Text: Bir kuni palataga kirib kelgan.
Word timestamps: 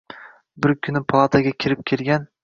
Bir 0.65 0.71
kuni 0.87 1.01
palataga 1.13 1.51
kirib 1.65 1.85
kelgan. 1.93 2.25